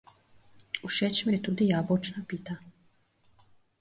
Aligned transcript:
Všeč 0.87 1.21
mi 1.27 1.33
je 1.35 1.39
tudi 1.47 1.67
jabolčna 1.73 2.23
pita. 2.33 2.55